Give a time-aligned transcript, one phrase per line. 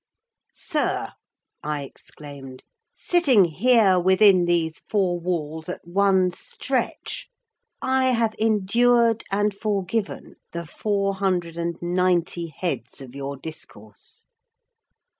[0.55, 1.11] "Sir,"
[1.61, 2.63] I exclaimed,
[2.95, 7.27] "sitting here within these four walls, at one stretch,
[7.83, 14.25] I have endured and forgiven the four hundred and ninety heads of your discourse.